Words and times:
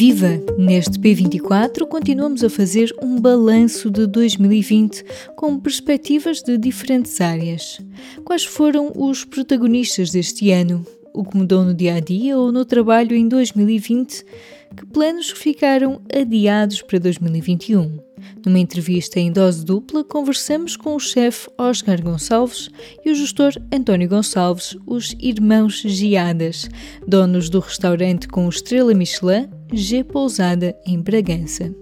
Viva! 0.00 0.42
Neste 0.56 0.98
P24 0.98 1.86
continuamos 1.86 2.42
a 2.42 2.48
fazer 2.48 2.90
um 3.02 3.20
balanço 3.20 3.90
de 3.90 4.06
2020 4.06 5.04
com 5.36 5.60
perspectivas 5.60 6.40
de 6.40 6.56
diferentes 6.56 7.20
áreas. 7.20 7.82
Quais 8.24 8.42
foram 8.42 8.90
os 8.96 9.26
protagonistas 9.26 10.10
deste 10.10 10.50
ano? 10.52 10.86
O 11.12 11.22
que 11.22 11.36
mudou 11.36 11.66
no 11.66 11.74
dia 11.74 11.96
a 11.96 12.00
dia 12.00 12.38
ou 12.38 12.50
no 12.50 12.64
trabalho 12.64 13.14
em 13.14 13.28
2020? 13.28 14.24
Que 14.74 14.86
planos 14.86 15.32
ficaram 15.32 16.00
adiados 16.10 16.80
para 16.80 16.98
2021? 16.98 17.98
Numa 18.44 18.58
entrevista 18.58 19.18
em 19.20 19.30
dose 19.30 19.64
dupla, 19.64 20.02
conversamos 20.04 20.76
com 20.76 20.94
o 20.94 21.00
chefe 21.00 21.48
Oscar 21.58 22.02
Gonçalves 22.02 22.68
e 23.04 23.10
o 23.10 23.14
gestor 23.14 23.52
António 23.72 24.08
Gonçalves, 24.08 24.76
os 24.86 25.14
irmãos 25.18 25.82
Giadas, 25.84 26.68
donos 27.06 27.48
do 27.48 27.60
restaurante 27.60 28.28
com 28.28 28.48
estrela 28.48 28.94
Michelin 28.94 29.48
G 29.72 30.04
Pousada 30.04 30.76
em 30.86 31.00
Bragança. 31.00 31.74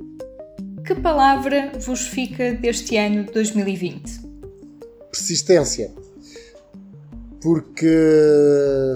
Que 0.84 0.94
palavra 0.94 1.72
vos 1.80 2.06
fica 2.06 2.54
deste 2.54 2.96
ano 2.96 3.24
de 3.24 3.32
2020? 3.32 4.20
Persistência. 5.10 5.90
Porque 7.42 7.86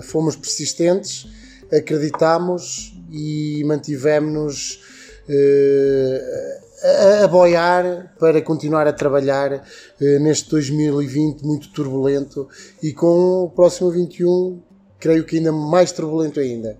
fomos 0.05 0.35
persistentes, 0.35 1.27
acreditamos 1.71 2.95
e 3.11 3.63
mantivemos-nos 3.65 4.81
uh, 5.29 6.62
a, 6.83 7.25
a 7.25 7.29
boiar 7.29 8.15
para 8.19 8.41
continuar 8.43 8.87
a 8.87 8.93
trabalhar 8.93 9.53
eh, 9.53 10.19
neste 10.19 10.51
2020 10.51 11.43
muito 11.43 11.69
turbulento 11.71 12.49
e 12.83 12.93
com 12.93 13.45
o 13.45 13.51
próximo 13.51 13.91
21 13.91 14.63
creio 14.99 15.25
que 15.25 15.37
ainda 15.37 15.53
mais 15.53 15.91
turbulento 15.93 16.39
ainda. 16.39 16.79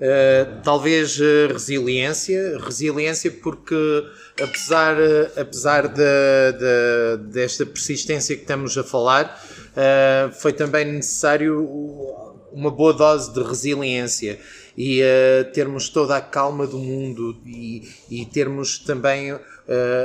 Uh, 0.00 0.62
talvez 0.62 1.20
uh, 1.20 1.52
resiliência, 1.52 2.56
resiliência 2.58 3.30
porque 3.30 3.76
apesar, 4.42 4.96
uh, 4.96 5.30
apesar 5.38 5.88
de, 5.88 6.02
de, 6.58 7.30
desta 7.30 7.66
persistência 7.66 8.34
que 8.34 8.40
estamos 8.40 8.78
a 8.78 8.82
falar, 8.82 9.38
foi 10.40 10.54
também 10.54 10.86
necessário 10.86 12.29
uma 12.52 12.70
boa 12.70 12.92
dose 12.92 13.32
de 13.32 13.42
resiliência 13.42 14.38
e 14.76 15.02
uh, 15.02 15.52
termos 15.52 15.88
toda 15.88 16.16
a 16.16 16.20
calma 16.20 16.66
do 16.66 16.78
mundo 16.78 17.40
e, 17.44 17.88
e 18.10 18.24
termos 18.26 18.78
também 18.78 19.32
uh, 19.32 19.40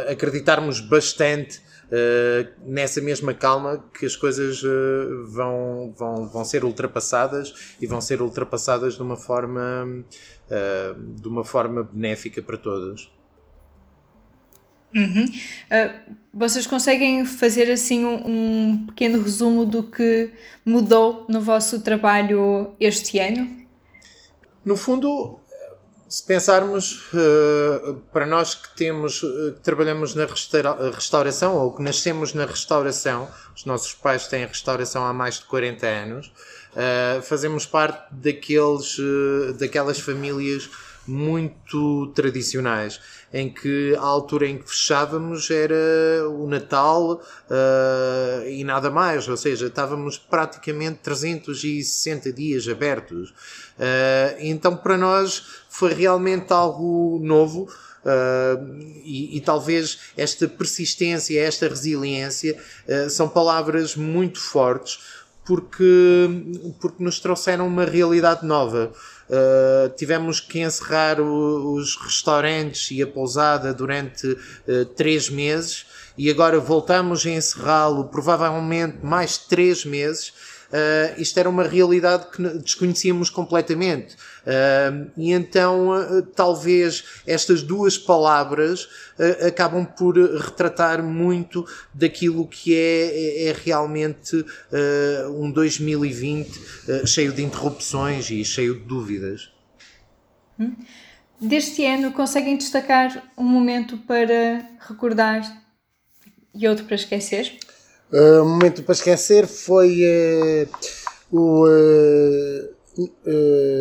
acreditarmos 0.10 0.80
bastante 0.80 1.60
uh, 1.86 2.52
nessa 2.66 3.02
mesma 3.02 3.34
calma 3.34 3.84
que 3.98 4.06
as 4.06 4.16
coisas 4.16 4.62
vão, 5.28 5.94
vão, 5.98 6.28
vão 6.28 6.46
ser 6.46 6.64
ultrapassadas 6.64 7.76
e 7.82 7.88
vão 7.88 8.02
ser 8.02 8.22
ultrapassadas 8.22 8.96
de 8.96 9.02
uma 9.02 9.18
forma 9.18 10.04
de 11.16 11.28
uma 11.28 11.44
forma 11.44 11.84
benéfica 11.84 12.40
para 12.40 12.56
todos. 12.56 13.12
Uhum. 14.96 15.26
Uh, 15.26 16.16
vocês 16.34 16.66
conseguem 16.66 17.26
fazer 17.26 17.70
assim 17.70 18.06
um, 18.06 18.28
um, 18.28 18.86
pequeno 18.88 19.22
resumo 19.22 19.66
do 19.66 19.84
que 19.84 20.32
mudou 20.66 21.26
no 21.28 21.42
vosso 21.42 21.82
trabalho 21.82 22.74
este 22.80 23.20
ano? 23.20 23.66
No 24.64 24.78
fundo, 24.78 25.38
se 26.08 26.24
pensarmos 26.26 27.10
uh, 27.14 27.96
para 28.14 28.26
nós 28.26 28.56
que 28.56 28.74
temos 28.78 29.22
uh, 29.22 29.54
que 29.56 29.60
trabalhamos 29.60 30.16
na 30.16 30.26
restaura 30.26 30.92
restauração 30.92 31.58
ou 31.58 31.74
que 31.74 31.84
nascemos 31.84 32.34
na 32.34 32.46
restauração, 32.46 33.28
os 33.54 33.66
nossos 33.66 33.94
pais 33.94 34.28
têm 34.28 34.46
restauração 34.46 35.06
há 35.06 35.12
mais 35.12 35.40
de 35.40 35.46
40 35.46 35.86
anos, 35.86 36.32
fazemos 37.24 37.66
parte 37.66 38.14
daqueles, 38.14 38.98
daquelas 39.58 39.98
famílias 39.98 40.70
muito 41.08 42.08
tradicionais, 42.16 43.00
em 43.34 43.50
que 43.54 43.96
a 43.98 44.02
altura 44.02 44.48
em 44.48 44.58
que 44.58 44.70
fechávamos 44.70 45.50
era 45.50 46.30
o 46.30 46.48
Natal 46.48 47.14
uh, 47.14 48.50
e 48.50 48.64
nada 48.64 48.90
mais, 48.90 49.28
ou 49.28 49.38
seja, 49.38 49.68
estávamos 49.68 50.18
praticamente 50.18 51.00
360 51.04 52.32
dias 52.32 52.68
abertos. 52.68 53.30
Uh, 53.30 54.38
então, 54.40 54.76
para 54.76 54.98
nós, 54.98 55.44
foi 55.70 55.94
realmente 55.94 56.52
algo 56.52 57.20
novo. 57.24 57.70
Uh, 58.06 58.78
e, 59.04 59.36
e, 59.36 59.42
talvez 59.42 59.98
esta 60.16 60.48
persistência, 60.48 61.42
esta 61.42 61.68
resiliência 61.68 62.56
são 63.10 63.28
palavras 63.28 63.96
muito 63.96 64.40
fortes 64.40 65.25
porque, 65.46 66.28
porque 66.82 67.04
nos 67.04 67.20
trouxeram 67.20 67.68
uma 67.68 67.86
realidade 67.86 68.46
nova. 68.46 68.92
Uh, 69.30 69.90
tivemos 69.96 70.40
que 70.40 70.60
encerrar 70.60 71.20
o, 71.20 71.74
os 71.74 71.96
restaurantes 71.96 72.92
e 72.92 73.02
a 73.02 73.08
pousada 73.08 73.74
durante 73.74 74.28
uh, 74.28 74.86
três 74.96 75.30
meses 75.30 75.86
e 76.18 76.30
agora 76.30 76.60
voltamos 76.60 77.26
a 77.26 77.30
encerrá-lo 77.32 78.06
provavelmente 78.06 78.98
mais 79.04 79.38
três 79.38 79.84
meses 79.84 80.34
Uh, 80.76 81.22
isto 81.22 81.40
era 81.40 81.50
uma 81.50 81.64
realidade 81.64 82.28
que 82.32 82.42
desconhecíamos 82.60 83.30
completamente. 83.30 84.18
Uh, 84.46 85.12
e 85.18 85.32
então, 85.32 85.90
uh, 85.90 86.22
talvez 86.22 87.04
estas 87.26 87.64
duas 87.64 87.98
palavras 87.98 88.88
acabam 89.48 89.86
por 89.86 90.18
retratar 90.18 91.02
muito 91.02 91.66
daquilo 91.94 92.46
que 92.46 92.76
é, 92.76 93.46
é, 93.46 93.48
é 93.48 93.56
realmente 93.64 94.46
um 95.40 95.50
2020 95.50 97.08
cheio 97.08 97.32
de 97.32 97.42
interrupções 97.42 98.30
e 98.30 98.44
cheio 98.44 98.76
de 98.76 98.82
dúvidas. 98.82 99.50
Hum? 100.60 100.76
Deste 101.40 101.86
ano, 101.86 102.12
conseguem 102.12 102.58
destacar 102.58 103.32
um 103.38 103.44
momento 103.44 103.98
para 104.00 104.68
recordar 104.88 105.42
e 106.54 106.68
outro 106.68 106.86
para 106.86 106.96
esquecer? 106.96 107.58
Uh, 108.12 108.42
um 108.42 108.50
momento 108.50 108.84
para 108.84 108.94
esquecer 108.94 109.46
foi 109.46 110.02
uh, 110.04 110.70
o 111.32 111.68
uh, 111.68 112.75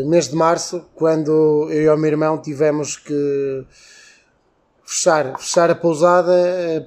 mês 0.06 0.28
de 0.28 0.36
março, 0.36 0.84
quando 0.94 1.68
eu 1.70 1.82
e 1.82 1.88
o 1.88 1.96
meu 1.96 2.10
irmão 2.10 2.38
tivemos 2.38 2.96
que 2.96 3.64
fechar, 4.84 5.38
fechar 5.38 5.70
a 5.70 5.74
pousada 5.74 6.32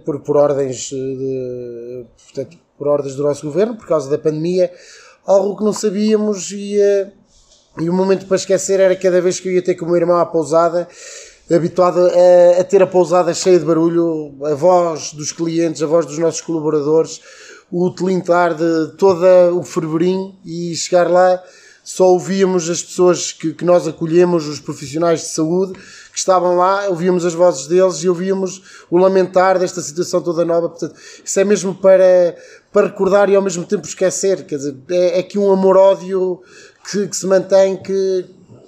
por, 0.06 0.20
por 0.20 0.38
ordens 0.38 0.90
de, 0.90 2.06
portanto, 2.26 2.58
por 2.78 2.88
ordens 2.88 3.16
do 3.16 3.24
nosso 3.24 3.46
governo, 3.46 3.76
por 3.76 3.88
causa 3.88 4.10
da 4.10 4.18
pandemia, 4.18 4.72
algo 5.26 5.58
que 5.58 5.64
não 5.64 5.74
sabíamos 5.74 6.52
e, 6.52 6.78
e 7.80 7.90
o 7.90 7.94
momento 7.94 8.26
para 8.26 8.38
esquecer 8.38 8.80
era 8.80 8.96
cada 8.96 9.22
vez 9.22 9.40
que 9.40 9.48
eu 9.48 9.54
ia 9.54 9.62
ter 9.62 9.76
com 9.76 9.86
o 9.86 9.88
meu 9.88 9.98
irmão 9.98 10.18
à 10.18 10.26
pousada 10.26 10.88
habituado 11.56 12.00
a, 12.00 12.60
a, 12.60 12.64
ter 12.64 12.84
a 12.84 12.88
pousada 12.88 13.34
cheia 13.34 13.58
de 13.58 13.66
barulho, 13.66 14.36
a 14.44 14.54
voz 14.54 15.14
dos 15.14 15.32
clientes, 15.32 15.82
a 15.82 15.88
voz 15.88 16.06
dos 16.06 16.18
nossos 16.18 16.42
colaboradores, 16.42 17.22
o 17.72 17.90
tilintar 17.90 18.54
de 18.54 18.98
todo 18.98 19.26
o 19.58 19.64
fervorim 19.64 20.38
e 20.46 20.76
chegar 20.76 21.10
lá 21.10 21.42
só 21.88 22.10
ouvíamos 22.10 22.70
as 22.70 22.84
pessoas 22.84 23.32
que, 23.32 23.54
que 23.54 23.64
nós 23.64 23.88
acolhemos, 23.88 24.46
os 24.46 24.60
profissionais 24.60 25.22
de 25.22 25.28
saúde 25.28 25.72
que 26.12 26.20
estavam 26.20 26.58
lá, 26.58 26.90
ouvíamos 26.90 27.24
as 27.24 27.34
vozes 27.34 27.66
deles 27.66 28.04
e 28.04 28.10
ouvíamos 28.10 28.62
o 28.92 28.98
lamentar 28.98 29.58
desta 29.58 29.80
situação 29.80 30.22
toda 30.22 30.44
nova. 30.44 30.68
Portanto, 30.68 31.00
isso 31.24 31.40
é 31.40 31.46
mesmo 31.46 31.74
para, 31.74 32.36
para 32.74 32.88
recordar 32.88 33.30
e 33.30 33.38
ao 33.38 33.42
mesmo 33.42 33.64
tempo 33.64 33.88
esquecer. 33.88 34.46
Quer 34.46 34.58
dizer, 34.58 34.76
é, 34.90 35.20
é 35.20 35.24
que 35.24 35.40
um 35.40 35.50
amor-ódio 35.50 36.42
que, 36.92 37.08
que 37.08 37.16
se 37.16 37.26
mantém 37.26 37.78
que 37.78 38.26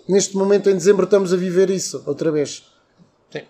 neste 0.07 0.37
momento 0.37 0.69
em 0.69 0.73
dezembro 0.73 1.03
estamos 1.03 1.33
a 1.33 1.35
viver 1.35 1.69
isso 1.69 2.01
outra 2.05 2.31
vez. 2.31 2.63
Sim. 3.29 3.43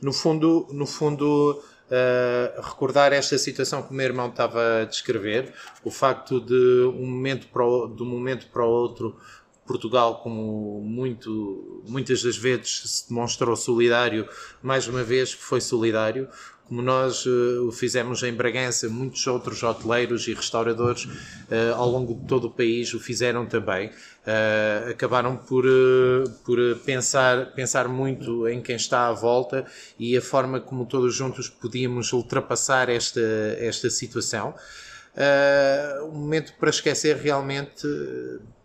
No 0.00 0.12
fundo, 0.12 0.68
no 0.70 0.86
fundo 0.86 1.60
uh, 1.90 2.60
recordar 2.60 3.12
esta 3.12 3.38
situação 3.38 3.82
que 3.82 3.90
o 3.90 3.94
meu 3.94 4.06
irmão 4.06 4.28
estava 4.28 4.82
a 4.82 4.84
descrever, 4.84 5.52
o 5.84 5.90
facto 5.90 6.40
de 6.40 6.84
um 6.94 7.06
momento 7.06 7.46
para 7.48 7.64
o, 7.64 7.88
de 7.88 8.02
um 8.02 8.06
momento 8.06 8.46
para 8.48 8.64
o 8.64 8.68
outro 8.68 9.16
Portugal, 9.66 10.20
como 10.22 10.80
muito, 10.80 11.82
muitas 11.88 12.22
das 12.22 12.36
vezes 12.36 12.82
se 12.84 13.08
demonstrou 13.08 13.56
solidário, 13.56 14.28
mais 14.62 14.86
uma 14.86 15.02
vez 15.02 15.32
foi 15.32 15.60
solidário 15.60 16.28
como 16.68 16.82
nós 16.82 17.24
uh, 17.26 17.68
o 17.68 17.72
fizemos 17.72 18.22
em 18.22 18.32
Bragança, 18.32 18.88
muitos 18.88 19.24
outros 19.26 19.62
hoteleiros 19.62 20.26
e 20.26 20.34
restauradores 20.34 21.04
uh, 21.04 21.74
ao 21.76 21.88
longo 21.88 22.14
de 22.14 22.26
todo 22.26 22.48
o 22.48 22.50
país 22.50 22.92
o 22.92 22.98
fizeram 22.98 23.46
também. 23.46 23.88
Uh, 23.88 24.90
acabaram 24.90 25.36
por, 25.36 25.64
por 26.44 26.58
pensar, 26.84 27.52
pensar 27.54 27.86
muito 27.86 28.48
em 28.48 28.60
quem 28.60 28.74
está 28.74 29.06
à 29.06 29.12
volta 29.12 29.64
e 29.98 30.16
a 30.16 30.20
forma 30.20 30.60
como 30.60 30.84
todos 30.84 31.14
juntos 31.14 31.48
podíamos 31.48 32.12
ultrapassar 32.12 32.88
esta, 32.88 33.20
esta 33.58 33.88
situação. 33.88 34.54
Um 36.08 36.10
momento 36.10 36.52
para 36.58 36.68
esquecer 36.68 37.16
realmente 37.16 37.86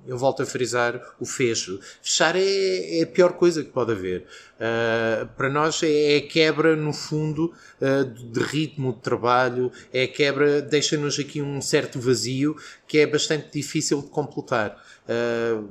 eu 0.08 0.18
volto 0.18 0.42
a 0.42 0.46
frisar 0.46 1.00
o 1.20 1.26
fecho. 1.26 1.80
Fechar 2.02 2.36
é, 2.36 3.00
é 3.00 3.04
a 3.04 3.08
pior 3.08 3.34
coisa 3.34 3.64
que 3.64 3.70
pode 3.70 3.92
haver. 3.92 4.26
Uh, 4.58 5.26
para 5.36 5.50
nós 5.50 5.82
é, 5.84 6.14
é 6.14 6.18
a 6.18 6.22
quebra, 6.22 6.76
no 6.76 6.94
fundo, 6.94 7.54
uh, 7.82 8.06
de 8.06 8.40
ritmo 8.42 8.94
de 8.94 9.00
trabalho, 9.00 9.72
é 9.92 10.08
quebra, 10.08 10.62
deixa-nos 10.62 11.20
aqui 11.20 11.42
um 11.42 11.62
certo 11.62 12.00
vazio 12.00 12.56
que 12.88 13.00
é 13.00 13.08
bastante 13.08 13.50
difícil 13.54 14.02
de 14.02 14.08
completar. 14.08 14.78
Uh, 15.08 15.68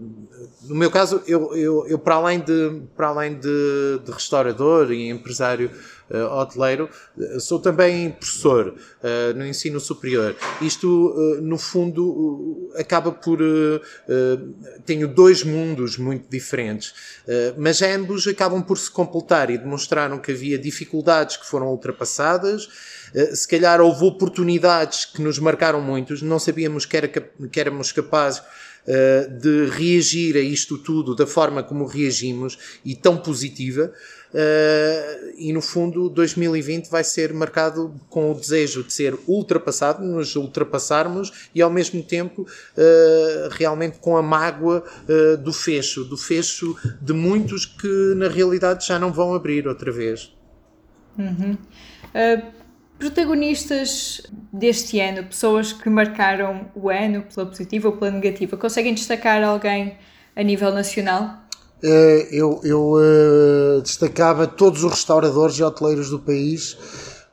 no 0.62 0.74
meu 0.74 0.90
caso, 0.90 1.22
eu, 1.26 1.54
eu, 1.56 1.86
eu, 1.86 1.98
para 1.98 2.16
além, 2.16 2.40
de, 2.40 2.82
para 2.96 3.08
além 3.08 3.34
de, 3.38 4.00
de 4.04 4.10
restaurador 4.10 4.90
e 4.92 5.08
empresário 5.08 5.70
uh, 6.10 6.34
hoteleiro, 6.34 6.88
sou 7.38 7.58
também 7.58 8.10
professor 8.10 8.68
uh, 8.68 9.36
no 9.36 9.46
ensino 9.46 9.78
superior. 9.80 10.36
Isto, 10.60 11.38
no 11.42 11.58
fundo, 11.58 12.70
acaba 12.76 13.12
por. 13.12 13.38
tenho 14.84 15.08
dois 15.08 15.42
mundos 15.42 15.96
muito 15.96 16.28
diferentes, 16.28 16.94
mas 17.56 17.82
ambos 17.82 18.26
acabam 18.26 18.62
por 18.62 18.78
se 18.78 18.90
completar 18.90 19.50
e 19.50 19.58
demonstraram 19.58 20.18
que 20.18 20.32
havia 20.32 20.58
dificuldades 20.58 21.36
que 21.36 21.46
foram 21.46 21.68
ultrapassadas. 21.68 22.68
Se 23.34 23.48
calhar 23.48 23.80
houve 23.80 24.04
oportunidades 24.04 25.04
que 25.04 25.22
nos 25.22 25.38
marcaram 25.38 25.80
muitos, 25.80 26.22
não 26.22 26.38
sabíamos 26.38 26.86
que, 26.86 26.96
era, 26.96 27.08
que 27.08 27.60
éramos 27.60 27.92
capazes 27.92 28.42
eh, 28.86 29.28
de 29.28 29.66
reagir 29.66 30.36
a 30.36 30.40
isto 30.40 30.78
tudo 30.78 31.14
da 31.14 31.26
forma 31.26 31.62
como 31.62 31.84
reagimos 31.84 32.58
e 32.82 32.96
tão 32.96 33.18
positiva. 33.18 33.92
Uh, 34.32 35.32
e 35.36 35.52
no 35.52 35.60
fundo 35.60 36.08
2020 36.08 36.88
vai 36.88 37.02
ser 37.02 37.32
marcado 37.32 37.92
com 38.08 38.30
o 38.30 38.34
desejo 38.34 38.84
de 38.84 38.92
ser 38.92 39.18
ultrapassado, 39.26 40.04
nos 40.04 40.36
ultrapassarmos 40.36 41.50
e 41.52 41.60
ao 41.60 41.68
mesmo 41.68 42.00
tempo 42.00 42.42
uh, 42.42 43.48
realmente 43.50 43.98
com 43.98 44.16
a 44.16 44.22
mágoa 44.22 44.84
uh, 45.08 45.36
do 45.36 45.52
fecho, 45.52 46.04
do 46.04 46.16
fecho 46.16 46.76
de 47.02 47.12
muitos 47.12 47.66
que 47.66 48.14
na 48.16 48.28
realidade 48.28 48.86
já 48.86 49.00
não 49.00 49.12
vão 49.12 49.34
abrir 49.34 49.66
outra 49.66 49.90
vez. 49.90 50.32
Uhum. 51.18 51.56
Protagonistas 53.00 54.22
deste 54.52 55.00
ano, 55.00 55.24
pessoas 55.24 55.72
que 55.72 55.88
marcaram 55.88 56.70
o 56.74 56.90
ano 56.90 57.22
pela 57.22 57.46
positiva 57.46 57.88
ou 57.88 57.96
pela 57.96 58.10
negativa, 58.10 58.56
conseguem 58.56 58.94
destacar 58.94 59.42
alguém 59.42 59.96
a 60.36 60.42
nível 60.42 60.70
nacional? 60.70 61.42
Eh, 61.82 62.28
eu, 62.30 62.60
eu 62.62 62.92
uh, 62.92 63.80
destacava 63.80 64.46
todos 64.46 64.84
os 64.84 64.90
restauradores 64.90 65.56
e 65.56 65.62
hoteleiros 65.62 66.10
do 66.10 66.18
país 66.18 66.76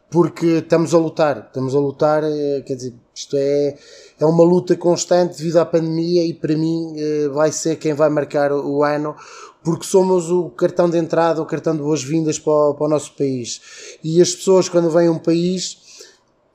porque 0.10 0.60
estamos 0.60 0.94
a 0.94 0.98
lutar, 0.98 1.48
estamos 1.48 1.76
a 1.76 1.80
lutar, 1.80 2.24
uh, 2.24 2.64
quer 2.66 2.76
dizer, 2.76 2.94
isto 3.14 3.36
é, 3.38 3.78
é 4.18 4.26
uma 4.26 4.46
luta 4.46 4.74
constante 4.78 5.38
devido 5.38 5.58
à 5.58 5.66
pandemia 5.66 6.24
e 6.26 6.34
para 6.34 6.56
mim 6.56 6.96
vai 7.34 7.52
ser 7.52 7.76
quem 7.76 7.94
vai 7.94 8.10
marcar 8.10 8.52
o 8.52 8.84
ano 8.84 9.16
porque 9.64 9.86
somos 9.86 10.32
o 10.32 10.50
cartão 10.52 10.90
de 10.90 10.98
entrada, 10.98 11.42
o 11.42 11.46
cartão 11.46 11.76
de 11.76 11.82
boas-vindas 11.82 12.40
para, 12.40 12.74
para, 12.76 12.86
o 12.86 12.90
nosso 12.90 13.14
país. 13.14 13.60
E 14.02 14.22
as 14.22 14.34
pessoas, 14.34 14.70
quando 14.70 14.90
vêm 14.90 15.08
a 15.08 15.12
um 15.12 15.20
país, 15.20 15.78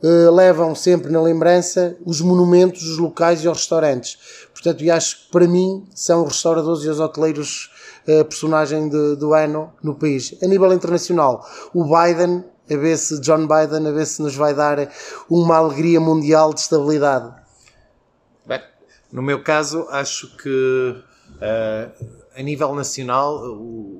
eh, 0.02 0.30
levam 0.30 0.74
sempre 0.74 1.12
na 1.12 1.22
lembrança 1.22 1.96
os 2.04 2.20
monumentos, 2.20 2.82
os 2.82 2.98
locais 2.98 3.44
e 3.44 3.48
os 3.48 3.56
restaurantes. 3.56 4.18
Portanto, 4.52 4.82
e 4.82 4.90
acho 4.90 5.16
que 5.16 5.30
para 5.30 5.46
mim 5.46 5.86
são 5.94 6.24
os 6.24 6.32
restauradores 6.32 6.82
e 6.82 6.88
os 6.88 6.98
hoteleiros 6.98 7.70
personagem 8.28 8.88
de, 8.88 9.16
do 9.16 9.34
ano 9.34 9.72
no 9.82 9.94
país. 9.94 10.36
A 10.42 10.46
nível 10.46 10.72
internacional, 10.72 11.46
o 11.74 11.84
Biden, 11.84 12.44
a 12.70 12.76
ver 12.76 12.96
se 12.96 13.20
John 13.20 13.46
Biden, 13.46 13.86
a 13.86 13.90
ver 13.90 14.06
se 14.06 14.22
nos 14.22 14.34
vai 14.34 14.54
dar 14.54 14.88
uma 15.28 15.56
alegria 15.56 16.00
mundial 16.00 16.52
de 16.52 16.60
estabilidade. 16.60 17.32
Bem, 18.46 18.60
no 19.12 19.22
meu 19.22 19.42
caso, 19.42 19.86
acho 19.90 20.36
que 20.36 20.96
uh 21.36 22.22
a 22.34 22.42
nível 22.42 22.74
nacional, 22.74 23.36
o, 23.36 23.91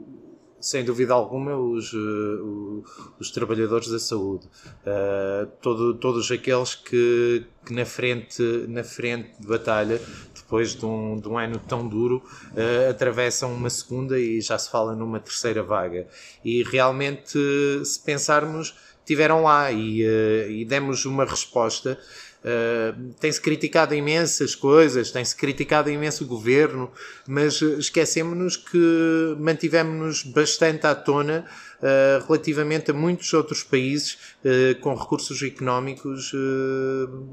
sem 0.62 0.84
dúvida 0.84 1.12
alguma, 1.12 1.56
os, 1.56 1.92
uh, 1.92 2.84
os 3.18 3.30
trabalhadores 3.30 3.88
da 3.88 3.98
saúde, 3.98 4.46
uh, 4.86 5.46
todo, 5.60 5.94
todos 5.94 6.30
aqueles 6.30 6.76
que, 6.76 7.44
que, 7.66 7.74
na, 7.74 7.84
frente, 7.84 8.42
na 8.68 8.84
frente 8.84 9.32
de 9.40 9.46
batalha, 9.46 10.00
depois 10.34 10.76
de 10.76 10.86
um, 10.86 11.18
de 11.18 11.28
um 11.28 11.36
ano 11.36 11.60
tão 11.68 11.86
duro, 11.86 12.22
uh, 12.52 12.90
atravessam 12.90 13.52
uma 13.52 13.68
segunda 13.68 14.18
e 14.18 14.40
já 14.40 14.56
se 14.56 14.70
fala 14.70 14.94
numa 14.94 15.18
terceira 15.18 15.64
vaga. 15.64 16.06
E 16.44 16.62
realmente, 16.62 17.38
se 17.84 18.00
pensarmos, 18.00 18.74
tiveram 19.04 19.42
lá 19.42 19.72
e, 19.72 20.02
e 20.48 20.64
demos 20.64 21.04
uma 21.04 21.24
resposta 21.24 21.98
Uh, 22.42 23.12
tem-se 23.20 23.40
criticado 23.40 23.94
imensas 23.94 24.56
coisas, 24.56 25.12
tem-se 25.12 25.36
criticado 25.36 25.88
imenso 25.88 26.24
o 26.24 26.26
governo, 26.26 26.90
mas 27.26 27.62
esquecemos-nos 27.62 28.56
que 28.56 29.36
mantivemos-nos 29.38 30.24
bastante 30.24 30.84
à 30.84 30.92
tona 30.92 31.46
uh, 31.78 32.26
relativamente 32.26 32.90
a 32.90 32.94
muitos 32.94 33.32
outros 33.32 33.62
países 33.62 34.18
uh, 34.44 34.80
com 34.80 34.92
recursos 34.92 35.40
económicos, 35.40 36.32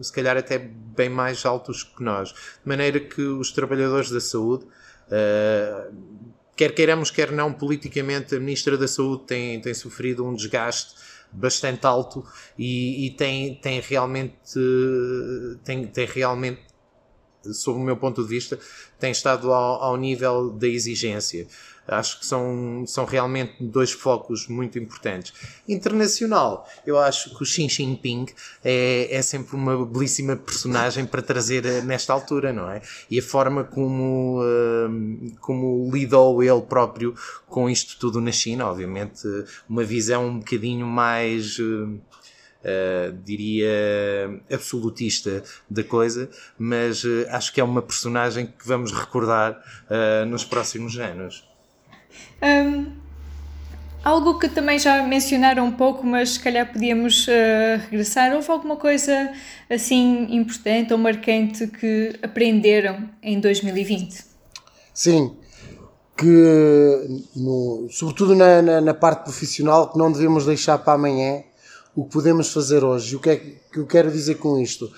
se 0.01 0.13
calhar 0.13 0.37
até 0.37 0.59
bem 0.59 1.09
mais 1.09 1.43
altos 1.43 1.81
que 1.81 2.03
nós. 2.03 2.29
De 2.29 2.67
maneira 2.67 2.99
que 2.99 3.21
os 3.21 3.51
trabalhadores 3.51 4.11
da 4.11 4.19
saúde 4.19 4.65
quer 6.55 6.75
queiramos, 6.75 7.09
quer 7.09 7.31
não, 7.31 7.53
politicamente, 7.53 8.35
a 8.35 8.39
Ministra 8.39 8.77
da 8.77 8.87
Saúde 8.87 9.23
tem, 9.25 9.61
tem 9.61 9.73
sofrido 9.73 10.25
um 10.25 10.35
desgaste 10.35 10.93
bastante 11.31 11.85
alto 11.85 12.25
e, 12.57 13.05
e 13.05 13.11
tem, 13.11 13.55
tem 13.55 13.79
realmente 13.79 14.35
tem, 15.63 15.87
tem 15.87 16.05
realmente 16.05 16.61
sob 17.53 17.79
o 17.79 17.83
meu 17.83 17.97
ponto 17.97 18.21
de 18.21 18.27
vista 18.27 18.59
tem 18.99 19.11
estado 19.11 19.53
ao, 19.53 19.83
ao 19.83 19.97
nível 19.97 20.49
da 20.51 20.67
exigência 20.67 21.47
Acho 21.91 22.19
que 22.19 22.25
são, 22.25 22.83
são 22.85 23.05
realmente 23.05 23.55
dois 23.59 23.91
focos 23.91 24.47
muito 24.47 24.77
importantes. 24.77 25.33
Internacional, 25.67 26.67
eu 26.85 26.97
acho 26.97 27.35
que 27.35 27.43
o 27.43 27.45
Xi 27.45 27.67
Jinping 27.67 28.27
é, 28.63 29.07
é 29.11 29.21
sempre 29.21 29.55
uma 29.55 29.85
belíssima 29.85 30.35
personagem 30.35 31.05
para 31.05 31.21
trazer 31.21 31.65
eh, 31.65 31.81
nesta 31.81 32.13
altura, 32.13 32.53
não 32.53 32.69
é? 32.69 32.81
E 33.09 33.19
a 33.19 33.23
forma 33.23 33.63
como, 33.63 34.41
uh, 34.41 35.37
como 35.39 35.89
lidou 35.91 36.43
ele 36.43 36.61
próprio 36.61 37.15
com 37.47 37.69
isto 37.69 37.97
tudo 37.99 38.21
na 38.21 38.31
China, 38.31 38.67
obviamente, 38.67 39.27
uma 39.67 39.83
visão 39.83 40.27
um 40.27 40.39
bocadinho 40.39 40.85
mais. 40.85 41.57
Uh, 41.59 43.17
diria 43.23 44.43
absolutista 44.51 45.41
da 45.69 45.81
coisa, 45.81 46.29
mas 46.57 47.05
uh, 47.05 47.25
acho 47.29 47.53
que 47.53 47.61
é 47.61 47.63
uma 47.63 47.81
personagem 47.81 48.47
que 48.47 48.67
vamos 48.67 48.91
recordar 48.91 49.53
uh, 49.53 50.25
nos 50.25 50.43
próximos 50.43 50.99
anos. 50.99 51.48
Um, 52.41 52.99
algo 54.03 54.39
que 54.39 54.49
também 54.49 54.79
já 54.79 55.03
mencionaram 55.03 55.65
um 55.65 55.71
pouco, 55.71 56.05
mas 56.05 56.31
se 56.31 56.39
calhar 56.39 56.71
podíamos 56.71 57.27
uh, 57.27 57.79
regressar. 57.89 58.33
Houve 58.33 58.49
alguma 58.49 58.75
coisa 58.75 59.31
assim 59.69 60.27
importante 60.35 60.93
ou 60.93 60.99
marcante 60.99 61.67
que 61.67 62.17
aprenderam 62.21 63.09
em 63.21 63.39
2020? 63.39 64.25
Sim, 64.93 65.37
que 66.17 67.25
no, 67.35 67.87
sobretudo 67.89 68.35
na, 68.35 68.61
na, 68.61 68.81
na, 68.81 68.93
parte 68.93 69.23
profissional 69.23 69.89
que 69.89 69.97
não 69.97 70.11
devemos 70.11 70.45
deixar 70.45 70.77
para 70.79 70.93
amanhã 70.93 71.43
o 71.95 72.03
que 72.03 72.11
podemos 72.11 72.51
fazer 72.51 72.83
hoje. 72.83 73.15
O 73.15 73.19
que 73.19 73.29
é 73.29 73.35
que 73.37 73.79
eu 73.79 73.85
quero 73.85 74.11
dizer 74.11 74.35
com 74.35 74.59
isto? 74.59 74.91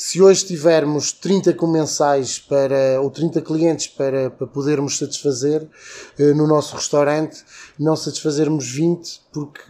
Se 0.00 0.22
hoje 0.22 0.46
tivermos 0.46 1.10
30 1.10 1.54
comensais 1.54 2.38
para, 2.38 3.00
ou 3.02 3.10
30 3.10 3.42
clientes 3.42 3.88
para, 3.88 4.30
para 4.30 4.46
podermos 4.46 4.96
satisfazer 4.96 5.68
eh, 6.16 6.32
no 6.34 6.46
nosso 6.46 6.76
restaurante, 6.76 7.44
não 7.76 7.96
satisfazermos 7.96 8.70
20, 8.70 9.20
porque 9.32 9.60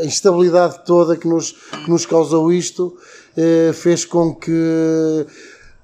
a 0.00 0.04
instabilidade 0.04 0.84
toda 0.84 1.16
que 1.16 1.28
nos, 1.28 1.52
que 1.52 1.88
nos 1.88 2.04
causou 2.04 2.52
isto 2.52 2.98
eh, 3.36 3.70
fez 3.72 4.04
com 4.04 4.34
que 4.34 5.24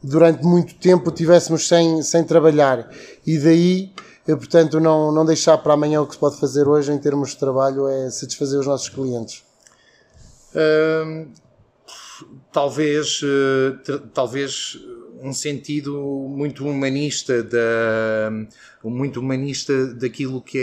durante 0.03 0.43
muito 0.43 0.75
tempo 0.75 1.13
tivéssemos 1.13 1.69
sem, 1.69 2.03
sem 2.03 2.25
trabalhar. 2.25 2.91
E 3.25 3.39
daí, 3.39 3.93
eh, 4.27 4.35
portanto, 4.35 4.81
não, 4.81 5.13
não 5.13 5.25
deixar 5.25 5.59
para 5.59 5.75
amanhã 5.75 6.03
o 6.03 6.09
que 6.09 6.15
se 6.15 6.19
pode 6.19 6.41
fazer 6.41 6.67
hoje 6.67 6.91
em 6.91 6.99
termos 6.99 7.31
de 7.31 7.37
trabalho 7.37 7.87
é 7.87 8.11
satisfazer 8.11 8.59
os 8.59 8.67
nossos 8.67 8.89
clientes. 8.89 9.45
Talvez, 12.53 13.21
uh, 13.23 13.99
talvez 14.13 14.79
um 15.21 15.33
sentido 15.33 15.93
muito 16.29 16.67
humanista 16.67 17.45
da 17.45 18.31
muito 18.83 19.21
humanista 19.21 19.87
daquilo 19.95 20.43
que 20.43 20.59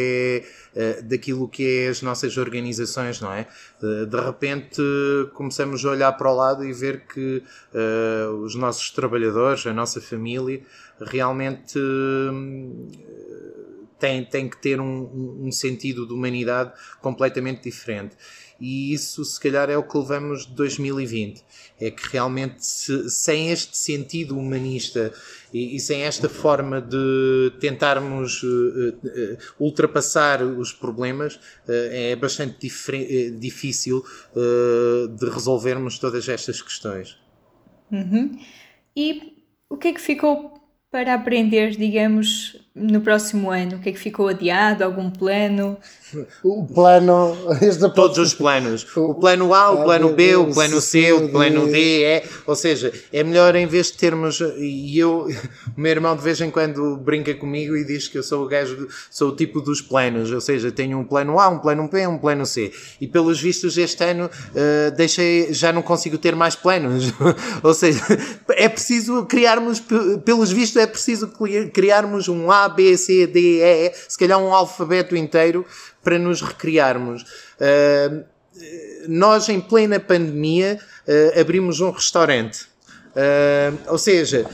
é 0.76 1.00
uh, 1.00 1.04
daquilo 1.04 1.48
que 1.48 1.66
é 1.66 1.88
as 1.88 2.02
nossas 2.02 2.38
organizações 2.38 3.22
não 3.22 3.34
é? 3.34 3.48
De, 3.80 4.20
repente 4.20 4.82
começamos 5.34 5.86
a 5.86 5.92
olhar 5.92 6.12
para 6.14 6.30
o 6.30 6.36
lado 6.36 6.66
e 6.66 6.74
ver 6.74 7.06
que 7.06 7.42
os 8.44 8.56
nossos 8.56 8.92
trabalhadores 8.92 9.66
a 9.66 9.74
nossa 9.74 10.02
família 10.02 10.62
realmente 11.00 11.80
tem, 14.00 14.24
tem 14.24 14.50
que 14.50 14.58
ter 14.58 14.80
um, 14.80 15.46
um 15.46 15.52
sentido 15.52 16.08
de 16.08 16.14
humanidade 16.14 16.74
completamente 17.02 17.64
diferente. 17.64 18.16
E 18.60 18.94
isso, 18.94 19.24
se 19.24 19.40
calhar, 19.40 19.70
é 19.70 19.78
o 19.78 19.84
que 19.84 19.98
levamos 19.98 20.46
de 20.46 20.54
2020. 20.54 21.44
É 21.80 21.90
que 21.90 22.10
realmente, 22.12 22.66
se, 22.66 23.10
sem 23.10 23.52
este 23.52 23.78
sentido 23.78 24.38
humanista 24.38 25.14
e, 25.54 25.76
e, 25.76 25.80
sem 25.80 26.02
esta 26.02 26.28
forma 26.28 26.82
de 26.82 27.54
tentarmos 27.60 28.44
uh, 28.44 28.48
uh, 28.48 29.38
ultrapassar 29.60 30.44
os 30.44 30.74
problemas, 30.74 31.36
uh, 31.36 31.40
é 31.68 32.16
bastante 32.16 32.70
difícil 33.40 34.04
de 35.18 35.30
resolvermos 35.30 35.98
todas 35.98 36.28
estas 36.28 36.62
questões. 36.62 37.18
Uhum. 37.92 38.38
E 38.96 39.38
o 39.70 39.78
que 39.78 39.90
é 39.90 39.94
que 39.94 40.02
ficou 40.02 40.60
para 40.92 41.14
aprender, 41.14 41.72
digamos, 41.72 42.58
no 42.76 43.02
próximo 43.02 43.52
ano? 43.52 43.78
O 43.78 43.80
que 43.80 43.90
é 43.90 43.92
que 43.92 44.00
ficou 44.00 44.28
adiado? 44.28 44.84
Algum 44.84 45.10
plano? 45.10 45.78
O 46.44 46.66
plano. 46.66 47.36
Todos 47.94 48.18
os 48.18 48.34
planos. 48.34 48.86
O 48.96 49.14
plano 49.14 49.54
A, 49.54 49.72
o 49.72 49.84
plano 49.84 50.14
B, 50.14 50.36
o 50.36 50.52
plano 50.54 50.80
C, 50.82 51.12
o 51.12 51.30
plano 51.30 51.68
D. 51.68 52.04
É, 52.04 52.24
ou 52.46 52.56
seja, 52.56 52.92
é 53.12 53.24
melhor 53.24 53.56
em 53.56 53.68
vez 53.68 53.92
de 53.92 53.98
termos. 53.98 54.40
E 54.58 54.98
eu, 54.98 55.28
o 55.78 55.80
meu 55.80 55.92
irmão 55.92 56.16
de 56.16 56.24
vez 56.24 56.40
em 56.42 56.50
quando 56.50 56.98
brinca 56.98 57.34
comigo 57.34 57.76
e 57.76 57.84
diz 57.84 58.08
que 58.08 58.18
eu 58.18 58.24
sou 58.24 58.46
o 58.46 58.48
gajo, 58.48 58.88
sou 59.10 59.30
o 59.30 59.36
tipo 59.36 59.62
dos 59.62 59.82
planos. 59.82 60.32
Ou 60.32 60.42
seja, 60.42 60.72
tenho 60.72 60.98
um 60.98 61.04
plano 61.04 61.40
A, 61.40 61.50
um 61.50 61.60
plano 61.60 61.88
B, 61.88 62.08
um 62.08 62.18
plano 62.18 62.46
C. 62.46 62.72
E 63.00 63.08
pelos 63.08 63.40
vistos, 63.40 63.78
este 63.78 64.04
ano 64.04 64.26
uh, 64.26 64.96
deixei, 64.96 65.54
já 65.54 65.72
não 65.72 65.82
consigo 65.82 66.18
ter 66.18 66.36
mais 66.36 66.56
planos. 66.56 67.12
ou 67.62 67.74
seja, 67.74 68.02
é 68.50 68.70
preciso 68.70 69.26
criarmos, 69.26 69.82
pelos 70.24 70.52
vistos, 70.52 70.82
é 70.82 70.88
preciso 70.88 71.32
criarmos 71.74 72.28
um 72.28 72.52
A, 72.52 72.59
B, 72.68 72.98
C, 72.98 73.26
D, 73.28 73.62
E, 73.62 73.94
se 74.08 74.18
calhar 74.18 74.40
um 74.40 74.54
alfabeto 74.54 75.16
inteiro 75.16 75.66
para 76.04 76.20
nos 76.20 76.42
recriarmos. 76.42 77.22
Uh, 77.22 78.24
nós, 79.08 79.48
em 79.48 79.62
plena 79.62 80.00
pandemia, 80.00 80.80
uh, 81.08 81.40
abrimos 81.40 81.80
um 81.80 81.92
restaurante. 81.92 82.68
Uh, 83.16 83.78
ou 83.88 83.98
seja, 83.98 84.46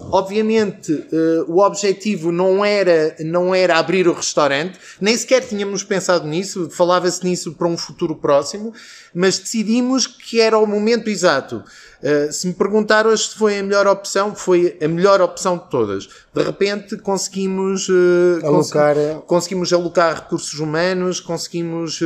Obviamente, 0.00 0.92
uh, 0.92 1.44
o 1.48 1.58
objetivo 1.58 2.30
não 2.30 2.64
era, 2.64 3.16
não 3.18 3.52
era 3.52 3.78
abrir 3.78 4.06
o 4.06 4.12
restaurante, 4.12 4.78
nem 5.00 5.16
sequer 5.16 5.44
tínhamos 5.44 5.82
pensado 5.82 6.26
nisso, 6.26 6.70
falava-se 6.70 7.24
nisso 7.24 7.52
para 7.54 7.66
um 7.66 7.76
futuro 7.76 8.14
próximo, 8.14 8.72
mas 9.12 9.40
decidimos 9.40 10.06
que 10.06 10.40
era 10.40 10.56
o 10.56 10.66
momento 10.66 11.10
exato. 11.10 11.64
Uh, 12.02 12.32
se 12.32 12.46
me 12.46 12.54
perguntar 12.54 13.06
hoje 13.06 13.28
se 13.28 13.34
foi 13.34 13.58
a 13.58 13.62
melhor 13.62 13.86
opção, 13.86 14.34
foi 14.34 14.78
a 14.80 14.88
melhor 14.88 15.20
opção 15.20 15.58
de 15.58 15.68
todas. 15.68 16.08
De 16.34 16.42
repente 16.42 16.96
conseguimos, 16.98 17.88
uh, 17.88 18.40
alocar. 18.44 18.94
Cons 18.94 19.24
conseguimos 19.26 19.72
alocar 19.72 20.14
recursos 20.14 20.58
humanos, 20.58 21.20
conseguimos 21.20 22.00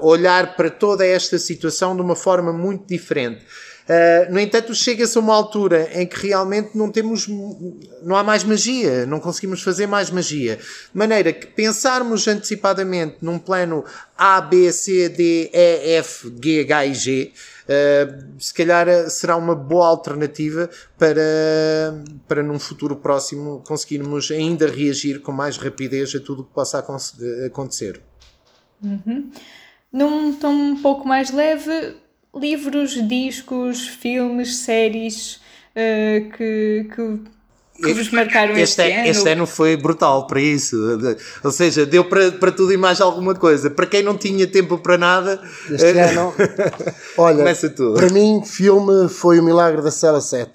olhar 0.00 0.56
para 0.56 0.70
toda 0.70 1.06
esta 1.06 1.38
situação 1.38 1.94
de 1.94 2.02
uma 2.02 2.16
forma 2.16 2.52
muito 2.52 2.86
diferente. 2.86 3.44
Uh, 3.88 4.30
no 4.30 4.38
entanto, 4.38 4.74
chega-se 4.74 5.16
a 5.16 5.20
uma 5.20 5.34
altura 5.34 5.88
em 5.94 6.06
que 6.06 6.26
realmente 6.26 6.76
não 6.76 6.90
temos, 6.90 7.26
não 8.02 8.16
há 8.16 8.22
mais 8.22 8.44
magia, 8.44 9.06
não 9.06 9.18
conseguimos 9.18 9.62
fazer 9.62 9.86
mais 9.86 10.10
magia. 10.10 10.56
De 10.56 10.98
maneira 10.98 11.32
que 11.32 11.46
pensarmos 11.46 12.28
antecipadamente 12.28 13.16
num 13.22 13.38
plano 13.38 13.82
A, 14.18 14.40
B, 14.40 14.72
C, 14.72 15.08
D, 15.08 15.48
E, 15.52 15.96
F, 15.98 16.34
G, 16.42 16.62
H 16.62 16.86
e 16.86 16.94
G, 16.94 17.32
uh, 17.68 18.40
se 18.40 18.52
calhar 18.52 19.08
será 19.08 19.36
uma 19.36 19.54
boa 19.54 19.86
alternativa 19.86 20.68
para, 20.98 22.02
para 22.26 22.42
num 22.42 22.58
futuro 22.58 22.96
próximo 22.96 23.62
conseguirmos 23.64 24.32
ainda 24.32 24.66
reagir 24.66 25.20
com 25.20 25.30
mais 25.30 25.56
rapidez 25.56 26.12
a 26.16 26.20
tudo 26.20 26.42
o 26.42 26.44
que 26.44 26.52
possa 26.52 26.84
acontecer. 27.46 28.02
Uhum. 28.82 29.30
Num 29.92 30.34
tom 30.34 30.52
um 30.52 30.82
pouco 30.82 31.06
mais 31.06 31.30
leve, 31.30 31.96
livros, 32.34 33.06
discos, 33.06 33.86
filmes, 33.86 34.56
séries 34.56 35.36
uh, 35.76 36.30
que, 36.36 36.88
que 36.92 37.37
que 37.82 37.92
vos 37.94 38.10
marcaram 38.10 38.56
este, 38.56 38.62
este 38.62 38.82
é, 38.82 39.00
ano? 39.00 39.08
Este 39.08 39.28
ano 39.30 39.46
foi 39.46 39.76
brutal 39.76 40.26
para 40.26 40.40
isso. 40.40 40.76
Ou 41.44 41.52
seja, 41.52 41.86
deu 41.86 42.04
para, 42.04 42.32
para 42.32 42.50
tudo 42.50 42.72
e 42.72 42.76
mais 42.76 43.00
alguma 43.00 43.34
coisa. 43.34 43.70
Para 43.70 43.86
quem 43.86 44.02
não 44.02 44.16
tinha 44.16 44.46
tempo 44.46 44.78
para 44.78 44.98
nada. 44.98 45.40
Este 45.70 45.86
eh, 45.86 46.10
ano, 46.10 46.34
olha, 47.16 47.38
começa 47.38 47.68
tudo. 47.68 47.94
para 47.94 48.10
mim, 48.10 48.42
filme 48.44 49.08
foi 49.08 49.38
O 49.38 49.44
Milagre 49.44 49.80
da 49.80 49.90
Cela 49.90 50.20
7. 50.20 50.50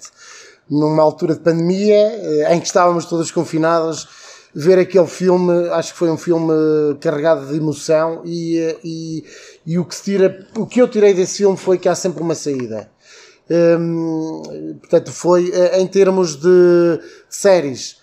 Numa 0.70 1.02
altura 1.02 1.34
de 1.34 1.40
pandemia, 1.40 1.94
eh, 1.94 2.54
em 2.54 2.60
que 2.60 2.66
estávamos 2.66 3.06
todos 3.06 3.30
confinados 3.30 4.06
ver 4.54 4.78
aquele 4.78 5.06
filme, 5.06 5.68
acho 5.70 5.92
que 5.92 5.98
foi 5.98 6.10
um 6.10 6.16
filme 6.16 6.52
carregado 7.00 7.46
de 7.46 7.56
emoção 7.56 8.22
e, 8.24 8.78
e, 8.84 9.24
e 9.66 9.78
o 9.78 9.84
que 9.84 9.94
se 9.96 10.04
tira, 10.04 10.46
o 10.56 10.64
que 10.64 10.80
eu 10.80 10.86
tirei 10.86 11.12
desse 11.12 11.38
filme 11.38 11.56
foi 11.56 11.76
que 11.76 11.88
há 11.88 11.94
sempre 11.94 12.22
uma 12.22 12.36
saída. 12.36 12.88
Hum, 13.50 14.42
portanto, 14.80 15.12
foi 15.12 15.50
eh, 15.52 15.80
em 15.80 15.86
termos 15.86 16.36
de 16.36 17.00
séries, 17.28 17.98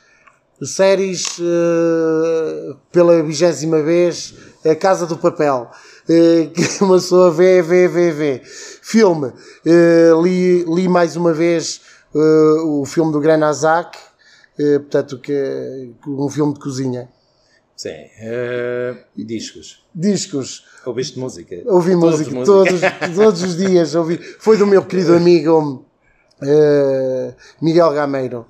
séries 0.64 1.40
uh, 1.40 2.78
pela 2.92 3.24
vigésima 3.24 3.82
vez, 3.82 4.36
A 4.64 4.76
Casa 4.76 5.08
do 5.08 5.18
Papel, 5.18 5.68
uh, 5.72 6.50
que 6.54 6.84
uma 6.84 6.96
pessoa 6.96 7.32
vê, 7.32 7.62
vê, 7.62 7.88
vê, 7.88 8.12
vê. 8.12 8.42
Filme, 8.44 9.28
uh, 9.30 10.22
li, 10.22 10.64
li 10.66 10.88
mais 10.88 11.16
uma 11.16 11.34
vez 11.34 11.82
o 12.14 12.86
filme 12.86 13.12
do 13.12 13.22
Granazak, 13.22 13.98
eh, 14.60 14.80
portanto, 14.80 15.18
que 15.18 15.94
um 16.06 16.30
filme 16.30 16.54
de 16.54 16.60
cozinha. 16.60 17.10
Sim. 17.82 18.06
Uh, 18.22 18.96
discos. 19.26 19.84
Discos. 19.92 20.68
Ouviste 20.86 21.18
música? 21.18 21.56
Ouvi 21.66 21.96
música, 21.96 22.30
música. 22.30 22.46
Todos, 22.46 22.82
todos 23.16 23.42
os 23.42 23.58
dias. 23.58 23.96
Ouvi. 23.96 24.20
Foi 24.38 24.56
do 24.56 24.68
meu 24.68 24.86
querido 24.86 25.16
amigo 25.16 25.84
uh, 26.44 27.36
Miguel 27.60 27.92
Gameiro. 27.92 28.46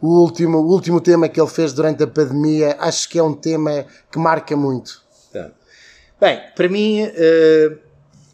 O 0.00 0.20
último, 0.20 0.58
o 0.58 0.70
último 0.70 1.00
tema 1.00 1.28
que 1.28 1.40
ele 1.40 1.50
fez 1.50 1.72
durante 1.72 2.04
a 2.04 2.06
pandemia, 2.06 2.76
acho 2.78 3.08
que 3.08 3.18
é 3.18 3.22
um 3.24 3.34
tema 3.34 3.84
que 4.08 4.20
marca 4.20 4.56
muito. 4.56 5.02
Tá. 5.32 5.50
Bem, 6.20 6.40
para 6.54 6.68
mim, 6.68 7.02
uh, 7.06 7.78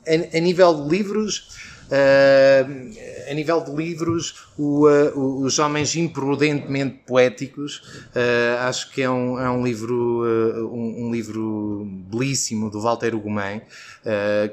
a, 0.06 0.36
a 0.36 0.40
nível 0.40 0.84
de 0.84 0.90
livros, 0.90 1.48
Uh, 1.92 3.30
a 3.30 3.34
nível 3.34 3.60
de 3.60 3.70
livros, 3.70 4.46
o, 4.56 4.88
uh, 4.88 5.42
Os 5.44 5.58
Homens 5.58 5.94
Imprudentemente 5.94 7.02
Poéticos, 7.06 7.82
uh, 8.16 8.66
acho 8.66 8.90
que 8.92 9.02
é 9.02 9.10
um, 9.10 9.38
é 9.38 9.50
um 9.50 9.62
livro, 9.62 10.24
um, 10.72 11.06
um, 11.06 11.12
livro 11.12 11.86
belíssimo 12.10 12.70
do 12.70 12.80
Walter 12.80 13.14
Ugumem, 13.14 13.60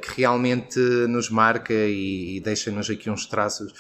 que 0.02 0.22
realmente 0.22 0.80
nos 1.08 1.30
marca 1.30 1.74
e, 1.74 2.38
e 2.38 2.40
deixa-nos 2.42 2.90
aqui 2.90 3.10
uns 3.10 3.26
traços. 3.26 3.74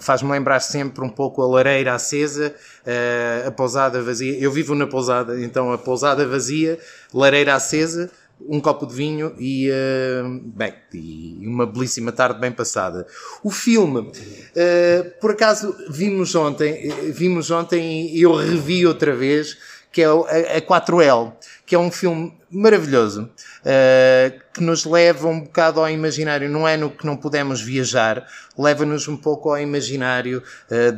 Faz-me 0.00 0.30
lembrar 0.30 0.60
sempre 0.60 1.04
um 1.04 1.08
pouco 1.08 1.42
a 1.42 1.46
lareira 1.46 1.94
acesa, 1.94 2.54
a 3.46 3.50
pousada 3.50 4.02
vazia. 4.02 4.36
Eu 4.38 4.50
vivo 4.50 4.74
na 4.74 4.86
pousada, 4.86 5.40
então 5.40 5.72
a 5.72 5.78
pousada 5.78 6.26
vazia, 6.26 6.78
lareira 7.12 7.54
acesa, 7.54 8.10
um 8.40 8.60
copo 8.60 8.86
de 8.86 8.94
vinho 8.94 9.34
e, 9.38 9.70
uh, 9.70 10.40
bem, 10.44 10.74
e 10.92 11.46
uma 11.46 11.66
belíssima 11.66 12.12
tarde 12.12 12.40
bem 12.40 12.52
passada. 12.52 13.06
O 13.42 13.50
filme, 13.50 14.00
uh, 14.00 15.20
por 15.20 15.32
acaso 15.32 15.74
vimos 15.88 16.34
ontem, 16.34 16.88
vimos 17.12 17.50
ontem 17.50 18.14
e 18.14 18.22
eu 18.22 18.34
revi 18.34 18.86
outra 18.86 19.14
vez, 19.14 19.56
que 19.90 20.02
é 20.02 20.06
a, 20.06 20.60
4L, 20.60 21.32
que 21.68 21.74
é 21.74 21.78
um 21.78 21.90
filme 21.90 22.34
maravilhoso, 22.50 23.24
uh, 23.24 24.40
que 24.54 24.62
nos 24.62 24.86
leva 24.86 25.28
um 25.28 25.40
bocado 25.40 25.80
ao 25.80 25.90
imaginário, 25.90 26.48
não 26.48 26.66
é 26.66 26.76
no 26.76 26.90
que 26.90 27.04
não 27.04 27.14
podemos 27.14 27.60
viajar, 27.60 28.26
leva-nos 28.58 29.06
um 29.06 29.16
pouco 29.16 29.50
ao 29.50 29.60
imaginário 29.60 30.42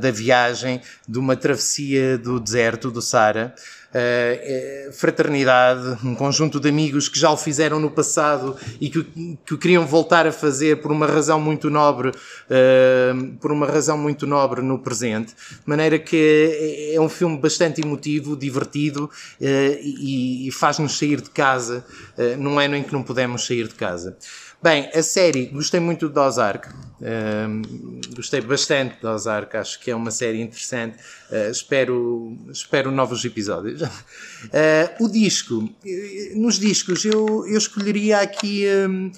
da 0.00 0.10
viagem, 0.10 0.80
de 1.06 1.18
uma 1.18 1.36
travessia 1.36 2.16
do 2.16 2.40
deserto, 2.40 2.90
do 2.90 3.02
Sara, 3.02 3.54
uh, 3.90 4.92
fraternidade, 4.92 5.98
um 6.04 6.14
conjunto 6.14 6.60
de 6.60 6.68
amigos 6.68 7.08
que 7.08 7.18
já 7.18 7.30
o 7.30 7.36
fizeram 7.36 7.78
no 7.78 7.90
passado 7.90 8.56
e 8.80 8.88
que, 8.88 9.36
que 9.44 9.54
o 9.54 9.58
queriam 9.58 9.86
voltar 9.86 10.26
a 10.26 10.32
fazer 10.32 10.80
por 10.80 10.92
uma 10.92 11.06
razão 11.06 11.40
muito 11.40 11.70
nobre, 11.70 12.10
uh, 12.10 13.36
por 13.40 13.52
uma 13.52 13.66
razão 13.66 13.98
muito 13.98 14.26
nobre 14.26 14.62
no 14.62 14.78
presente. 14.78 15.34
De 15.34 15.66
maneira 15.66 15.98
que 15.98 16.92
é, 16.92 16.94
é 16.94 17.00
um 17.00 17.08
filme 17.08 17.38
bastante 17.38 17.80
emotivo, 17.80 18.36
divertido 18.36 19.04
uh, 19.04 19.10
e, 19.40 20.48
e 20.48 20.52
faz-nos 20.60 20.96
sair 20.98 21.20
de 21.20 21.30
casa 21.30 21.84
num 22.38 22.58
ano 22.58 22.76
em 22.76 22.82
que 22.82 22.92
não 22.92 23.02
podemos 23.02 23.46
sair 23.46 23.66
de 23.66 23.74
casa. 23.74 24.16
Bem, 24.62 24.90
a 24.94 25.02
série, 25.02 25.46
gostei 25.46 25.80
muito 25.80 26.06
do 26.06 26.20
Ozark, 26.20 26.68
uh, 26.68 28.14
gostei 28.14 28.42
bastante 28.42 29.00
do 29.00 29.08
Ozark, 29.08 29.56
acho 29.56 29.80
que 29.80 29.90
é 29.90 29.96
uma 29.96 30.10
série 30.10 30.38
interessante, 30.38 30.98
uh, 31.30 31.50
espero, 31.50 32.36
espero 32.52 32.90
novos 32.90 33.24
episódios. 33.24 33.80
Uh, 33.80 33.88
o 35.00 35.08
disco, 35.08 35.66
nos 36.34 36.58
discos 36.58 37.06
eu, 37.06 37.46
eu 37.46 37.56
escolheria 37.56 38.18
aqui 38.18 38.66
um, 38.86 39.10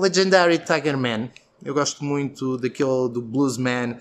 Legendary 0.00 0.58
Tiger 0.58 0.96
Man, 0.96 1.28
eu 1.64 1.74
gosto 1.74 2.04
muito 2.04 2.56
daquele 2.56 3.08
do 3.08 3.20
Bluesman 3.20 3.96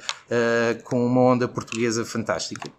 com 0.84 1.06
uma 1.06 1.22
onda 1.22 1.48
portuguesa 1.48 2.04
fantástica. 2.04 2.72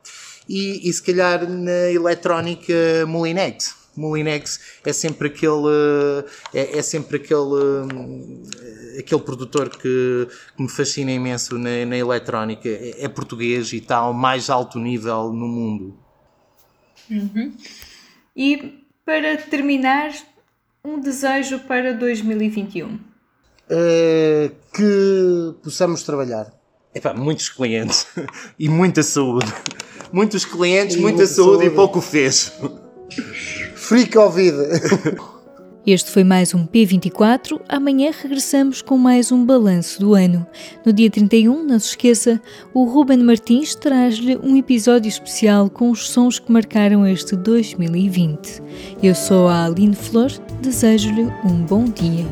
E, 0.53 0.87
e 0.87 0.93
se 0.93 1.03
calhar 1.03 1.49
na 1.49 1.91
eletrónica 1.91 2.75
Molinex. 3.09 3.81
Molinex 3.97 4.61
é 4.85 4.93
sempre 4.93 5.29
aquele 5.29 6.27
é, 6.53 6.79
é 6.79 6.83
sempre 6.83 7.17
aquele 7.17 7.89
aquele 8.99 9.21
produtor 9.23 9.71
que, 9.71 10.29
que, 10.57 10.63
me 10.63 10.69
fascina 10.69 11.11
imenso 11.11 11.59
na, 11.59 11.87
na 11.87 11.97
eletrónica 11.97 12.69
é, 12.69 13.05
é, 13.05 13.09
português 13.09 13.73
e 13.73 13.79
está 13.79 13.97
ao 13.97 14.13
mais 14.13 14.49
alto 14.49 14.79
nível 14.79 15.33
no 15.33 15.47
mundo 15.47 15.99
uhum. 17.11 17.53
e 18.35 18.83
para 19.05 19.37
terminar 19.37 20.11
um 20.83 20.99
desejo 20.99 21.59
para 21.61 21.93
2021 21.93 22.99
é 23.69 24.51
que 24.75 25.55
possamos 25.63 26.03
trabalhar 26.03 26.62
Epá, 26.95 27.15
muitos 27.15 27.49
clientes 27.49 28.07
e 28.59 28.69
muita 28.69 29.03
saúde 29.03 29.53
muitos 30.13 30.45
clientes, 30.45 30.97
e 30.97 31.01
muita, 31.01 31.17
muita 31.19 31.33
saúde, 31.33 31.53
saúde 31.53 31.67
e 31.67 31.71
pouco 31.71 32.01
fez 32.01 32.53
Free 33.75 34.07
Covid. 34.07 34.57
Este 35.85 36.13
foi 36.13 36.23
mais 36.23 36.55
um 36.55 36.65
P24. 36.65 37.61
Amanhã 37.69 38.13
regressamos 38.17 38.81
com 38.81 38.97
mais 38.97 39.33
um 39.33 39.45
balanço 39.45 39.99
do 39.99 40.15
ano. 40.15 40.47
No 40.87 40.93
dia 40.93 41.11
31, 41.11 41.65
não 41.65 41.77
se 41.77 41.89
esqueça, 41.89 42.41
o 42.73 42.85
Ruben 42.85 43.19
Martins 43.19 43.75
traz-lhe 43.75 44.37
um 44.37 44.57
episódio 44.57 45.09
especial 45.09 45.69
com 45.69 45.91
os 45.91 46.09
sons 46.09 46.39
que 46.39 46.53
marcaram 46.53 47.05
este 47.05 47.35
2020. 47.35 48.63
Eu 49.03 49.13
sou 49.13 49.49
a 49.49 49.65
Aline 49.65 49.97
Flor, 49.97 50.31
desejo-lhe 50.61 51.25
um 51.45 51.65
bom 51.65 51.83
dia. 51.87 52.27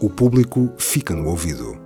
O 0.00 0.08
público 0.08 0.72
fica 0.78 1.14
no 1.14 1.28
ouvido. 1.28 1.81